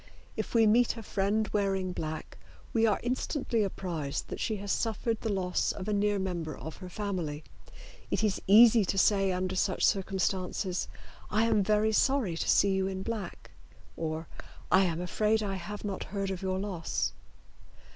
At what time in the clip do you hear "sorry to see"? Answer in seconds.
11.91-12.71